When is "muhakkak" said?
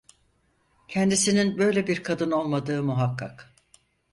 2.83-3.53